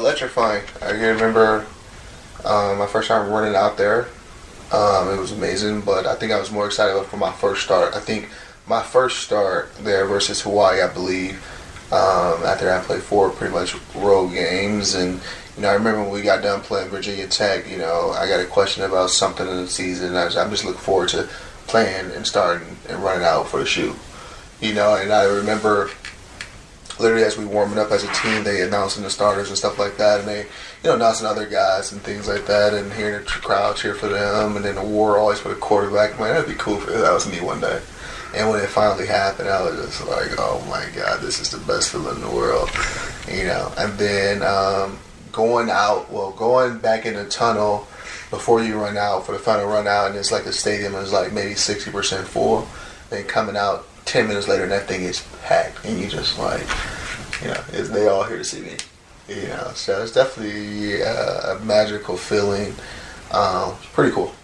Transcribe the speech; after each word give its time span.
electrifying. 0.00 0.64
I 0.82 0.90
can 0.92 1.00
remember 1.00 1.66
um, 2.44 2.78
my 2.78 2.86
first 2.86 3.08
time 3.08 3.30
running 3.30 3.54
out 3.54 3.76
there. 3.76 4.08
Um, 4.72 5.10
it 5.10 5.18
was 5.18 5.32
amazing, 5.32 5.82
but 5.82 6.06
I 6.06 6.14
think 6.14 6.32
I 6.32 6.38
was 6.38 6.50
more 6.50 6.66
excited 6.66 7.04
for 7.06 7.16
my 7.16 7.32
first 7.32 7.62
start. 7.62 7.94
I 7.94 8.00
think 8.00 8.28
my 8.66 8.82
first 8.82 9.18
start 9.20 9.74
there 9.76 10.06
versus 10.06 10.40
Hawaii, 10.42 10.80
I 10.80 10.92
believe. 10.92 11.44
Um, 11.92 12.44
after 12.44 12.70
I 12.70 12.80
played 12.80 13.02
four 13.02 13.30
pretty 13.30 13.52
much 13.52 13.74
road 13.96 14.28
games, 14.28 14.94
and 14.94 15.20
you 15.56 15.62
know, 15.62 15.68
I 15.70 15.74
remember 15.74 16.02
when 16.02 16.12
we 16.12 16.22
got 16.22 16.42
done 16.42 16.60
playing 16.60 16.88
Virginia 16.88 17.26
Tech. 17.26 17.68
You 17.68 17.78
know, 17.78 18.10
I 18.10 18.28
got 18.28 18.40
a 18.40 18.46
question 18.46 18.84
about 18.84 19.10
something 19.10 19.46
in 19.46 19.56
the 19.56 19.66
season. 19.66 20.08
And 20.08 20.18
I 20.18 20.24
was, 20.24 20.36
I'm 20.36 20.50
just 20.50 20.64
looking 20.64 20.80
forward 20.80 21.08
to 21.10 21.28
playing 21.66 22.12
and 22.12 22.26
starting 22.26 22.76
and 22.88 23.02
running 23.02 23.24
out 23.24 23.48
for 23.48 23.58
the 23.58 23.66
shoe. 23.66 23.96
You 24.60 24.74
know, 24.74 24.94
and 24.94 25.12
I 25.12 25.24
remember 25.24 25.90
literally 27.00 27.24
as 27.24 27.36
we 27.36 27.44
warming 27.44 27.78
up 27.78 27.90
as 27.90 28.04
a 28.04 28.12
team, 28.12 28.44
they 28.44 28.62
announcing 28.62 29.02
the 29.02 29.10
starters 29.10 29.48
and 29.48 29.58
stuff 29.58 29.78
like 29.78 29.96
that, 29.96 30.20
and 30.20 30.28
they, 30.28 30.40
you 30.42 30.46
know, 30.84 30.94
announcing 30.94 31.26
other 31.26 31.46
guys 31.46 31.92
and 31.92 32.00
things 32.02 32.28
like 32.28 32.46
that, 32.46 32.74
and 32.74 32.92
hearing 32.92 33.24
the 33.24 33.30
crowd 33.30 33.76
cheer 33.76 33.94
for 33.94 34.08
them, 34.08 34.56
and 34.56 34.64
then 34.64 34.76
the 34.76 34.84
war 34.84 35.18
always 35.18 35.40
for 35.40 35.48
the 35.48 35.54
quarterback. 35.54 36.18
Man, 36.18 36.34
that'd 36.34 36.48
be 36.48 36.54
cool 36.54 36.78
if 36.78 36.86
that 36.86 37.12
was 37.12 37.30
me 37.30 37.40
one 37.40 37.60
day. 37.60 37.80
And 38.34 38.48
when 38.48 38.60
it 38.60 38.68
finally 38.68 39.06
happened, 39.06 39.48
I 39.48 39.62
was 39.62 39.76
just 39.84 40.06
like, 40.06 40.30
oh 40.38 40.64
my 40.70 40.86
god, 40.94 41.20
this 41.20 41.40
is 41.40 41.50
the 41.50 41.58
best 41.58 41.90
feeling 41.90 42.14
in 42.14 42.20
the 42.20 42.30
world, 42.30 42.70
you 43.26 43.44
know. 43.44 43.72
And 43.76 43.98
then 43.98 44.42
um, 44.42 44.98
going 45.32 45.68
out, 45.68 46.12
well, 46.12 46.30
going 46.30 46.78
back 46.78 47.06
in 47.06 47.14
the 47.14 47.28
tunnel 47.28 47.88
before 48.30 48.62
you 48.62 48.78
run 48.80 48.96
out 48.96 49.26
for 49.26 49.32
the 49.32 49.38
final 49.38 49.66
run 49.66 49.88
out, 49.88 50.08
and 50.08 50.16
it's 50.16 50.30
like 50.30 50.44
the 50.44 50.52
stadium 50.52 50.94
is 50.94 51.12
like 51.12 51.32
maybe 51.32 51.54
sixty 51.54 51.90
percent 51.90 52.28
full. 52.28 52.68
Then 53.10 53.24
coming 53.24 53.56
out 53.56 53.88
ten 54.10 54.26
minutes 54.26 54.48
later, 54.48 54.64
and 54.64 54.72
that 54.72 54.88
thing 54.88 55.02
is 55.02 55.24
packed, 55.44 55.84
and 55.84 55.98
you 56.00 56.08
just 56.08 56.36
like, 56.36 56.66
you 57.42 57.48
know, 57.48 57.62
is 57.72 57.90
they 57.90 58.08
all 58.08 58.24
here 58.24 58.38
to 58.38 58.44
see 58.44 58.60
me? 58.60 58.76
You 59.28 59.46
know, 59.46 59.70
so 59.74 60.02
it's 60.02 60.10
definitely 60.12 61.02
uh, 61.04 61.56
a 61.56 61.60
magical 61.60 62.16
feeling. 62.16 62.74
Um, 63.30 63.76
pretty 63.92 64.12
cool. 64.12 64.34